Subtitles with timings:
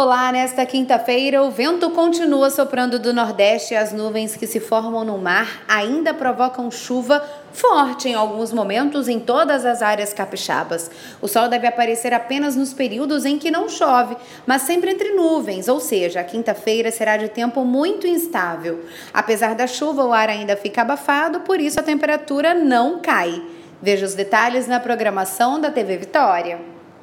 [0.00, 5.04] Olá, nesta quinta-feira o vento continua soprando do nordeste e as nuvens que se formam
[5.04, 7.20] no mar ainda provocam chuva
[7.52, 10.88] forte em alguns momentos em todas as áreas capixabas.
[11.20, 14.16] O sol deve aparecer apenas nos períodos em que não chove,
[14.46, 18.84] mas sempre entre nuvens, ou seja, a quinta-feira será de tempo muito instável.
[19.12, 23.42] Apesar da chuva, o ar ainda fica abafado, por isso a temperatura não cai.
[23.82, 26.77] Veja os detalhes na programação da TV Vitória.